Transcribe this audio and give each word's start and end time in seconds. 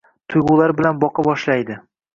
Tuygʻulari 0.33 0.77
bilan 0.81 1.05
boqa 1.05 1.29
boshlaydi 1.31 1.79